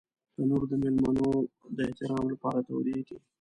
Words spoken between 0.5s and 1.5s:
د مېلمنو